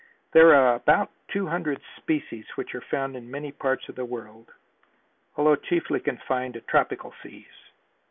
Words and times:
There 0.31 0.55
are 0.55 0.73
about 0.73 1.11
two 1.31 1.45
hundred 1.45 1.79
species 1.97 2.45
which 2.55 2.73
are 2.73 2.81
found 2.81 3.15
in 3.15 3.29
many 3.29 3.51
parts 3.51 3.87
of 3.87 3.93
the 3.93 4.03
world, 4.03 4.51
although 5.37 5.55
chiefly 5.55 5.99
confined 5.99 6.55
to 6.55 6.61
tropical 6.61 7.13
seas. 7.21 7.67